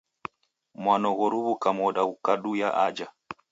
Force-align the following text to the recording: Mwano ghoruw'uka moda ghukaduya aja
Mwano 0.81 1.07
ghoruw'uka 1.17 1.69
moda 1.77 2.01
ghukaduya 2.09 2.67
aja 2.85 3.07